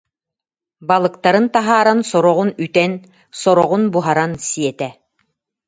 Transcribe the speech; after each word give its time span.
Балыктарын 0.87 1.45
таһааран 1.53 1.99
сороҕун 2.09 2.49
үтэн, 2.63 2.91
сороҕун 3.41 3.83
буһаран 3.93 4.31
сиэтэ 4.49 4.89